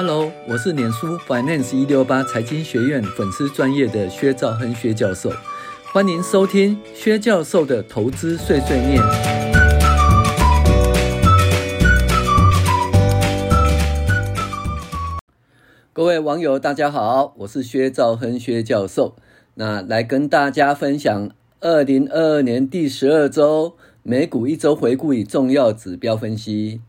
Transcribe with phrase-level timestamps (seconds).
[0.00, 5.28] Hello，我是脸书 Finance 一六八财经学院粉丝专业的薛兆亨薛教授，
[5.92, 9.02] 欢迎收听薛教授的投资碎碎念。
[15.92, 19.16] 各位网友，大家好，我是薛兆亨薛教授，
[19.54, 21.28] 那来跟大家分享
[21.58, 23.74] 二零二二年第十二周
[24.04, 26.80] 美股一周回顾与重要指标分析。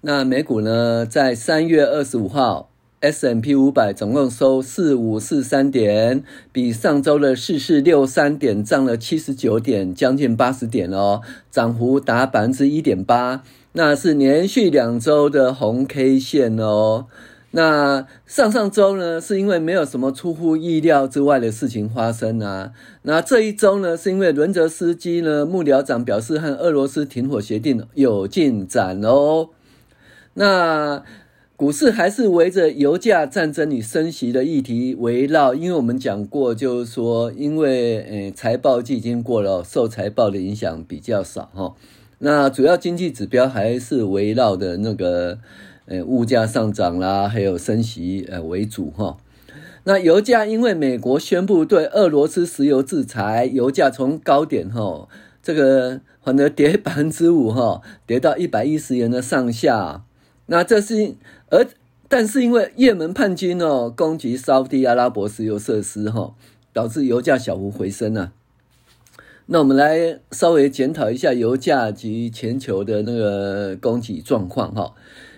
[0.00, 2.70] 那美股呢，在三月二十五号
[3.00, 13.42] ，S&P 五百总共收四五四三点，比上周的四四六三点涨了七十九点，将近八十点哦，涨幅达百分之一点八，
[13.72, 17.06] 那是连续两周的红 K 线哦。
[17.50, 22.70] 那上上周呢，是因为没有什么出乎意料之外的事情发生啊。
[23.02, 29.48] 那这一周呢，是因为伦泽斯基呢幕僚长表示和俄罗斯停火协定有进展哦。
[30.38, 31.02] 那
[31.56, 41.74] 股市还是围着油价、战争与升息的议题围绕，因为我们讲过，就是说，因为诶财报季已经过了，受财报的影响比较少哈。
[42.20, 45.38] 那主要经济指标还是围绕的那个
[45.86, 49.16] 诶物价上涨啦，还有升息呃为主哈。
[49.82, 55.08] 那油价因为美国宣布对俄罗斯石油制裁，油价从高点哈
[55.42, 60.04] 这个反而跌 百分之五哈，跌到一百一十元的上下。
[60.50, 61.14] 那这是，
[61.50, 61.66] 而
[62.08, 66.34] 但是因为也门叛军哦攻击沙地阿拉伯石油设施哈，
[66.72, 68.32] 导致油价小幅回升啊。
[69.50, 74.94] 那我们来稍微检讨一下油价及全球的那个供给状况哈。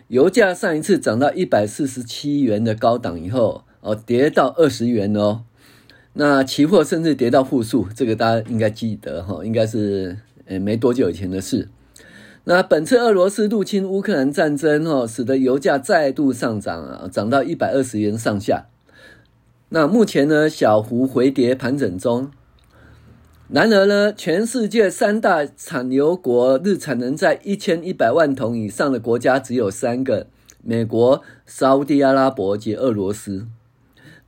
[0.07, 5.43] 油价上一次涨到一百四十七元的高档以后哦，跌到二十元哦。
[6.13, 10.17] 那期货甚至跌到负数，这个大家应该记得哈，应该是
[10.47, 11.69] 呃没多久以前的事。
[12.51, 18.67] 那本次俄罗斯入侵乌克兰战争，哦，使得油价再度上涨啊，涨到一百二十元上下。
[19.69, 22.33] 那目前呢，小幅回跌盘整中。
[23.51, 30.27] 然而呢，全世界三大产油国日产能在一千一百万桶以上的国家只有三个：
[30.65, 33.47] 美国、沙乌地阿拉伯及俄罗斯。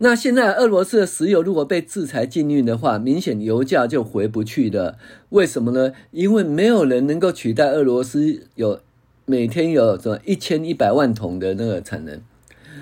[0.04, 4.98] 那现在俄罗斯的石油如果被制裁禁运的话，明显油价就回不去了。
[5.28, 5.92] 为什么呢？
[6.10, 8.80] 因为没有人能够取代俄罗斯有
[9.26, 12.20] 每天有什么一千一百万桶的那个产能。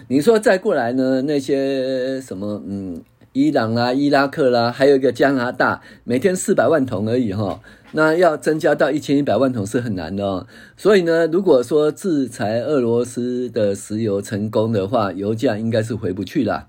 [0.09, 1.21] 你说再过来呢？
[1.27, 3.03] 那些什么嗯，
[3.35, 7.61] 伊朗啦、伊拉克啦，还有一个加拿大，每天四百万桶而已哈。
[7.93, 10.47] 那要增加到一千一百万桶是很难的哦。
[10.75, 16.69] 所以呢，如果说制裁俄罗斯的石油成功的话，油价应该是回不去了。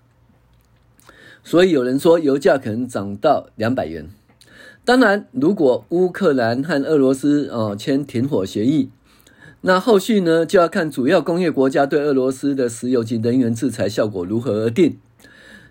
[1.44, 4.10] 所以有人说油价可能涨到两百元。
[4.84, 8.90] 当然，如果乌克兰和俄罗斯哦签停火协议，
[9.62, 14.98] 那后续呢就要看主要工业国家对俄罗斯的石油及能源制裁效果如何而定。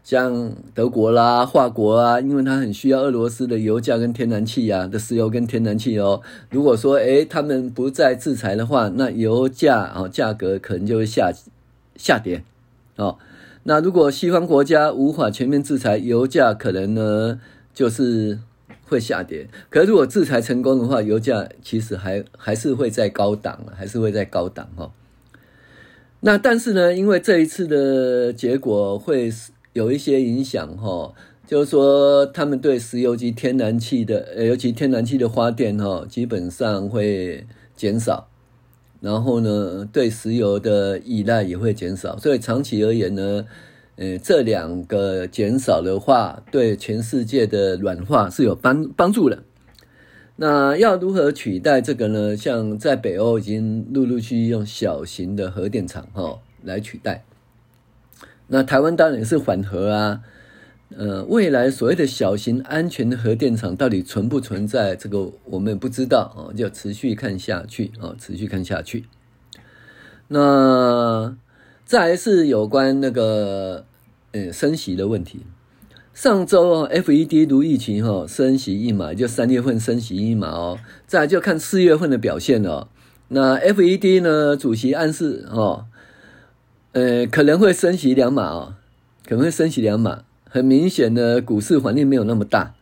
[0.03, 6.22] 像德国啦、法国啊，因为它很需要俄罗斯的油价跟天然气呀、啊、的石油跟天然气哦。
[6.50, 11.32] 如果说诶他们不再制裁的话，那油价啊价格可能就会下
[11.97, 12.42] 下跌
[12.97, 13.19] 哦。
[13.65, 17.41] 那如果西方国家无法全面制裁，油价可能呢
[17.75, 18.38] 就是
[18.87, 19.48] 会下跌。
[19.69, 24.91] 可是如果制裁成功的话，油价其实还还是会在高档，还是会在高档哈。
[26.20, 29.31] 那但是呢，因为这一次的结果会
[29.75, 31.12] 有一些影响哈，
[31.47, 38.30] 就是说他们对石油及天然气的，尤其天然气的发电哈，基本上会减少。
[39.00, 43.47] 然后呢，对石油的依赖也会减少，所以长期而言呢，
[43.97, 49.43] 呃，这两个减少的话，对全世界的软化是有帮帮助的。
[50.37, 52.37] 那要如何取代这个呢？
[52.37, 57.25] 像在北欧已经陆陆续续用小型的核电厂哈来取代。
[58.49, 60.21] 那台湾当然也是缓核啊。
[60.97, 64.97] 呃，未来所谓的小型安全核电厂到底存不存在？
[64.97, 69.05] 这个我们不知道啊，就持续看下去啊，持续看下去。
[70.27, 71.37] 那
[71.84, 73.85] 再来是有关那个
[74.32, 75.47] 呃升息的问题。
[76.12, 80.79] 上周 FED 如疫情哈升息一码，就三月份升息一码哦。
[81.06, 82.88] 再就看四月份的表现了。
[83.29, 85.87] 那 FED 呢主席暗示哦，
[86.93, 88.75] 呃可能会升息两码哦，
[89.25, 90.25] 可能会升息两码。
[90.50, 92.75] 很明显的，股市环境没有那么大，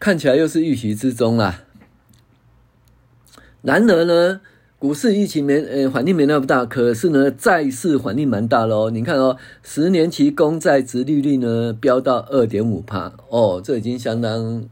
[0.00, 1.62] 看起来又是预期之中啦。
[3.60, 4.40] 然而呢，
[4.78, 8.88] 股市疫情没呃环境没那么大，可是呢，债市环境蛮大喽。
[8.88, 14.64] 你看哦，十年期公债殖利率呢飙到二点五趴哦，这已经相当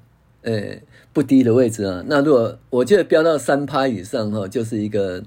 [0.43, 0.77] 呃
[1.13, 2.03] 不低的位置啊。
[2.07, 5.23] 那如果我觉得飙到三趴以上哈，就是一个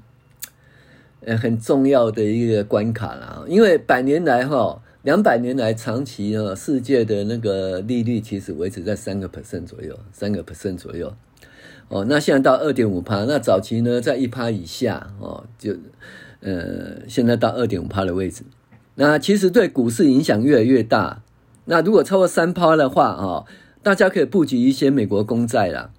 [1.25, 3.43] 呃很重要的一个关卡啦。
[3.47, 11.11] 因为百年来哈，两百年来长期啊，世界的那个利率其实维持在三个 percent 左右，三个 percent 左右。
[11.87, 15.75] 哦，那现在到二点五趴，那早期呢在一趴以下哦，就
[16.41, 18.43] 呃现在到二点五趴的位置。
[18.93, 21.23] 那其实对股市影响越来越大。
[21.65, 23.45] 那如果超过三趴的话啊，
[23.81, 25.89] 大家可以布局一些美国公债啦。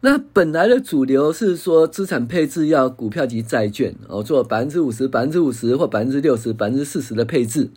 [0.00, 7.68] 那本来的主流是说资产配置要股票及债券哦，做百分之五十、百分之五十或百分之六十、百分之四十的配置。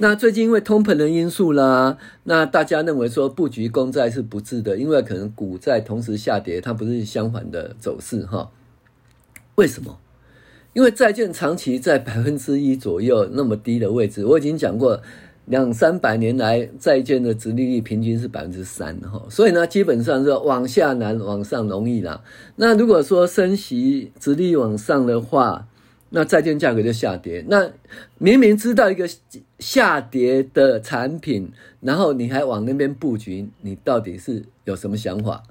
[0.00, 8.50] 那最近因为通膨的因素啦，那大家认为说布局公债是不智的，因为可能股债同时下跌，它不是相反的走势哈。
[9.56, 9.98] 为什么？
[10.72, 15.02] 因为债券长期在百分之一左右那么低的位置，我已经讲过，
[15.46, 22.22] 两三百年来债券的殖利率平均是百分之三哈，所以呢，基本上是往下难，往上容易啦。
[22.54, 25.66] 那如果说升息殖利率往上的话，
[26.10, 27.44] 那债券价格就下跌。
[27.48, 27.70] 那
[28.18, 29.08] 明明知道一个
[29.58, 35.42] 下跌的产品，然后你还往那边布局，你到底是有什么想法？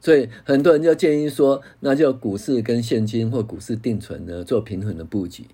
[0.00, 5.44] 所以很多人就建议说，那就股市跟现金或股市定存呢做平衡的布局，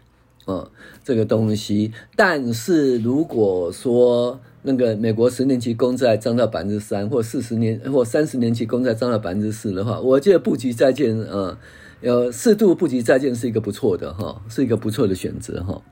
[0.46, 0.70] 哦，
[1.04, 1.92] 这个东西。
[2.16, 11.56] 但是如果说那个美国十年期公债涨到百分之三，或四十年或三十年期公债涨到百分之四的话，我觉得布局债券，嗯。
[12.00, 15.82] 有适度布局债券是一个不错的哈，是一个不错的选择哈。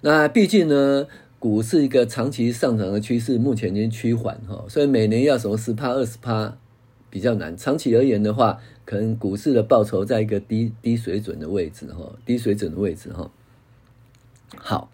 [0.00, 1.06] 那毕竟呢，
[1.38, 6.56] 股是一个长期上涨的趋势，目前已经趋缓哈，所以每年要什么十趴二十趴
[7.10, 7.54] 比较难。
[7.54, 13.30] 长期而言的话，可能股市的报酬在一个低低水准的位置哈，低水准的位置哈。
[14.56, 14.90] 好，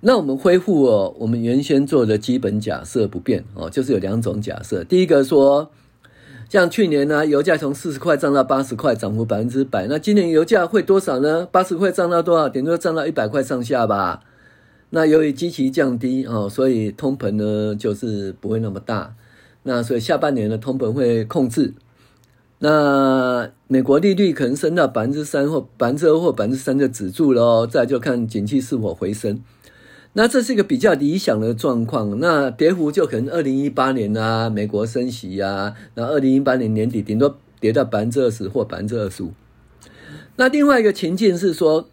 [0.00, 5.70] 那我们恢复哦，我们原先做的基本假设不变哦，就是有两种假设，第一个说。
[6.50, 9.88] 像去年呢，油价从四十块涨到八十块，涨幅百分之百。
[9.88, 11.48] 那今年油价会多少呢？
[11.50, 12.48] 八十块涨到多少？
[12.48, 14.22] 顶多涨到一百块上下吧。
[14.90, 19.16] 那由于基期降低哦，所以通膨呢就是不会那么大。
[19.64, 21.74] 那所以下半年的通膨会控制。
[22.58, 27.66] 那美国利率可能升到百分之三或百分之二或百分之三就止住了哦。
[27.68, 29.40] 再就看景气是否回升。
[30.16, 39.32] 那这是一个比较理想的状况，那跌幅就可能二零一八年啊，美国升息啊，那二零一八年年底顶多跌到百分之二十或百分之二十五。
[40.36, 41.88] 那另外一个情境是说，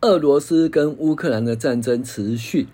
[0.00, 2.68] 俄罗斯跟乌克兰的战争持续，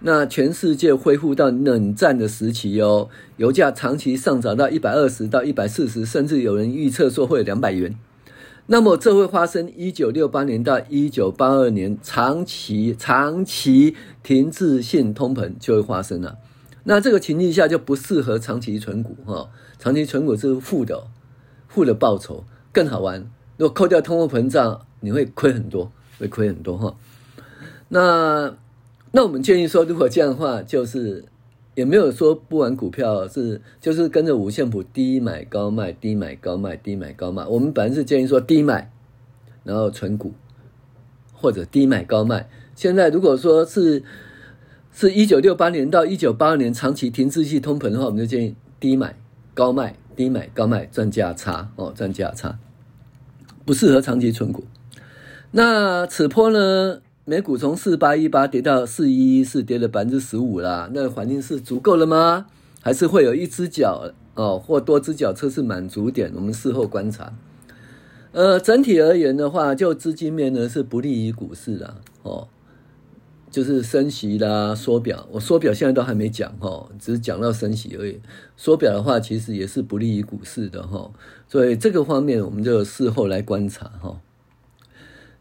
[0.00, 7.94] 那全世界恢复到冷战的时期哦，油价长期上涨到一百二十到一百四十，甚至有人预测说会有两百元。
[8.70, 16.36] 那么这会发生一九六八年到一九八二年长期长期停滞性通膨就会发生了。
[16.84, 19.48] 那这个情境下就不适合长期存股哈，
[19.78, 21.06] 长期存股是负的，
[21.66, 23.30] 负的报酬更好玩。
[23.56, 26.94] 如果扣掉通货膨胀，你会亏很多，会亏很多哈。
[27.88, 28.54] 那
[29.12, 31.24] 那我们建议说，如果这样的话，就是。
[31.78, 37.46] 也没有说不玩股票，是就是跟着五线谱低买高卖，低买高卖，低买高卖。
[37.46, 38.90] 我们本来是建议说低买，
[39.62, 40.32] 然后存股，
[41.32, 42.50] 或者低买高卖。
[42.74, 44.02] 现在如果说是
[44.92, 49.16] 是一九六八年到一九八二年长期停滞性通膨的话，我们就建议低买
[49.54, 52.58] 高卖，低买高卖赚价差哦，赚价差，
[53.64, 54.64] 不适合长期存股。
[55.52, 57.02] 那此波呢？
[57.28, 60.88] 美股从四八一八跌到四一一四，跌了百分之十五啦。
[60.94, 62.46] 那环境是足够了吗？
[62.80, 66.32] 还是会有一只脚哦，或多只脚测试满足点？
[66.34, 67.34] 我们事后观察。
[68.32, 72.48] 呃，整体而言的话，就资金面呢是不利于股市的哦，
[73.50, 75.28] 就是升息啦、缩表。
[75.32, 78.18] 我缩表现在都还没讲哈，只是讲到升息而已。
[78.56, 81.10] 缩表的话，其实也是不利于股市的哈。
[81.46, 84.18] 所以这个方面，我们就事后来观察哈。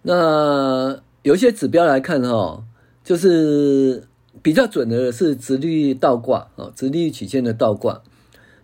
[0.02, 1.00] 那。
[1.24, 2.64] 有一些指标来看哈，
[3.04, 4.04] 就是
[4.42, 8.02] 比较准的是殖利率倒挂啊，殖利率曲线的倒挂。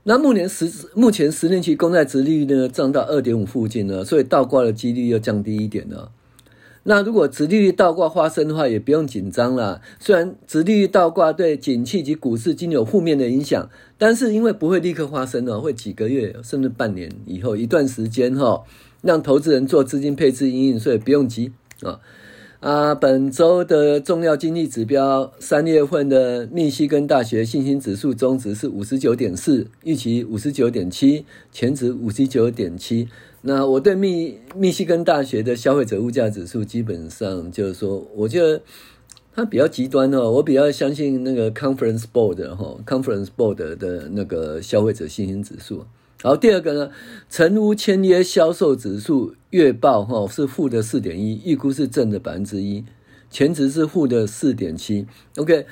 [0.04, 6.12] 那目前十目前十年期公债殖利率呢涨到二点五附近了，所以倒挂的几率又降低一点了。
[6.86, 9.82] 那如果殖利率倒挂发生的话，也不用紧张了。
[10.02, 18.64] 虽然殖利率倒挂对景气及股市经有负面的影响，但是因为不会立刻发生了，会几个月甚至半年以后一段时间哈，
[19.02, 22.02] 让投资人做资金配置因应，所以不用急啊。
[22.64, 33.10] 啊，本周的重要经济指标，三月份的密西根大学信心指数中值是五十九点四，预期五十九点七，前值五十九点七。
[33.42, 38.62] 那我对密密西根大学的消费者物价指数，基本上就是说，我觉得
[39.36, 45.84] 它比较极端哦，我比较相信那个 Conference Board 哈，Conference Board 的那个消费者信心指数。
[46.24, 46.90] 然后，第二个呢，
[47.30, 52.86] 成屋签约销售指数月报哈是负的四点一，预估是正的百分之一，
[53.30, 55.06] 前值是负的四点七。
[55.36, 55.66] OK，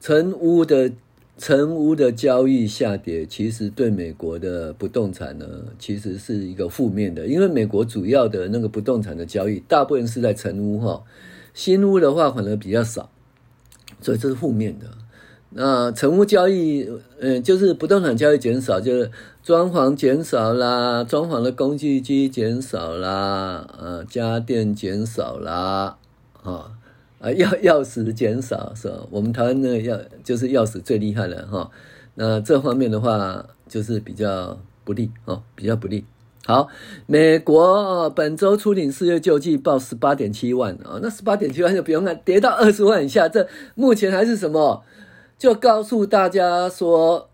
[0.00, 0.90] 成屋的
[1.36, 5.46] 成屋的交易下跌，其实对美国的不动产呢，
[5.78, 11.04] 其实是一个负面的，因为美国主要的那个不动产的交易，大部分是在成屋哈，
[11.54, 13.08] 新屋的话可能比较少，
[14.00, 14.86] 所以这是负面的。
[15.50, 16.86] 那成屋交易，
[17.20, 19.10] 嗯，就是不动产交易减少，就是
[19.42, 25.96] 装潢减少啦，装潢的工具机减少啦，呃，家电减少啦，
[26.42, 26.76] 啊，
[27.18, 29.06] 啊，钥钥匙减少是吧？
[29.10, 31.70] 我们台湾那个钥就是钥匙最厉害了哈。
[32.14, 36.04] 那这方面的话，就是比较不利哦，比较不利。
[36.44, 36.68] 好，
[37.06, 44.82] 美国本周初领失业救济报十八点七万啊，那十八点七万就不用看，跌到二十万以下，这目前还是什么？
[45.38, 47.30] 就告诉大家说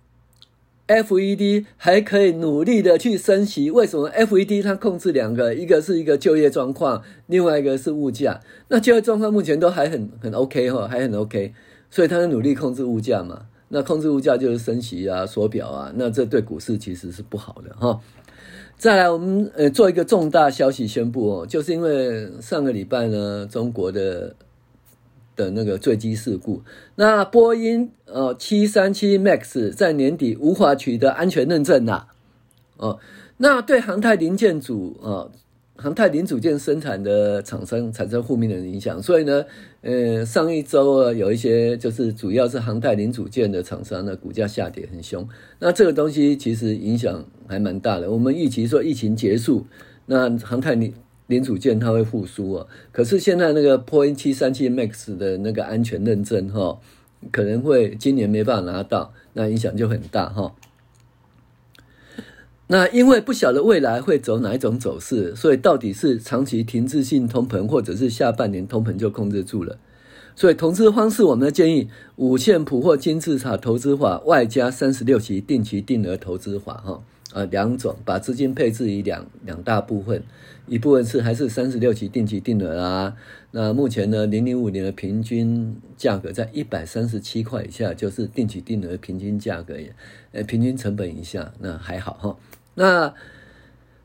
[0.87, 3.70] ，FED 还可以努力的去升息。
[3.70, 8.42] 为什么？FED 它控制两个，一个是一个就业状况，另外一个是物价。
[8.68, 11.54] 那就业状况目前都还很很 OK 哈，还很 OK，
[11.90, 13.46] 所以它在努力控制物价嘛。
[13.68, 17.99] 那控制物价就是升息啊、缩表啊，那这对股市其实是不好的哈。
[18.76, 24.37] 再来，我们呃做一个重大消息宣布哦，就是因为上个礼拜呢，中国的。
[25.37, 26.62] 的那个坠机事故，
[26.97, 32.09] 那波音呃七三七 MAX 在年底无法取得安全认证啦，
[32.76, 32.99] 哦，
[33.38, 35.29] 那对航太零件组啊，
[35.76, 39.45] 航太零组件生产的厂商产生负面的影响，所以呢，
[39.83, 48.11] 呃，上一周啊，有一些就是主要是航太零组件的厂商呢，股价下跌很凶，那这个东西其实影响还蛮大的。
[48.11, 49.67] 我们预期说疫情结束，
[50.07, 50.95] 那航太零
[51.26, 56.78] 零组件它会复苏啊，可是现在那个波音七三七 MAX 的那个安全认证哈，
[57.31, 60.54] 可能会今年没办法拿到，那影响就很大哈。
[62.66, 69.78] 那因为不晓得未来会走哪一种走势，所以到底是长期停滞性通膨，或者是下半年通膨就控制住了。
[70.37, 77.02] 所以投资方式，我们的建议五线谱或金字塔投资法，外加三十六期定期定额投资法哈。
[77.35, 80.23] 呃，两种把资金配置于两两大部分，
[80.69, 83.17] 一部分是还是三十六期定期定额啊。
[83.50, 89.93] 那目前呢，零零五年的平均价格在一百三十七块以下，就是定期定额平均价格也，
[90.31, 92.37] 呃，平均成本以下，那还好哈。
[92.76, 93.12] 那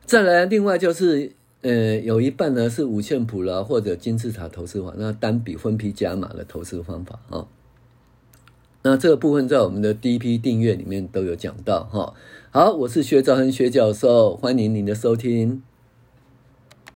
[0.04, 1.30] 再来，另外就是
[1.62, 7.46] 呃，有一半呢是五线谱了或者金字塔投资法，那单笔分批加码的投资方法啊。
[8.82, 12.14] 那这个部分在我们的第一批订阅里面都有讲到哈。
[12.50, 15.62] 好，我是薛兆恒薛教授，欢迎您的收听。